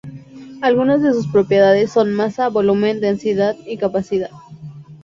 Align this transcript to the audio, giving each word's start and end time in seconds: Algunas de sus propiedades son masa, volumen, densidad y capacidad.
Algunas 0.63 1.03
de 1.03 1.13
sus 1.13 1.27
propiedades 1.27 1.91
son 1.91 2.11
masa, 2.11 2.49
volumen, 2.49 2.99
densidad 3.01 3.55
y 3.67 3.77
capacidad. 3.77 4.31